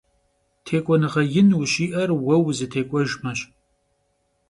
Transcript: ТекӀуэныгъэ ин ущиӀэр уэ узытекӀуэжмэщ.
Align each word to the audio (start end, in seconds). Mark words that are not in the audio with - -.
ТекӀуэныгъэ 0.65 1.23
ин 1.39 1.49
ущиӀэр 1.61 2.09
уэ 2.25 2.35
узытекӀуэжмэщ. 2.47 3.39